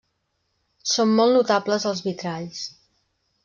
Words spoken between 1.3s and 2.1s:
notables els